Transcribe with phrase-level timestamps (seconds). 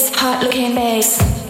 [0.00, 1.49] This hot looking bass.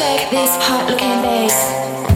[0.00, 2.09] Shake this hot looking bass.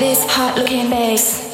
[0.00, 1.49] this hot looking bass.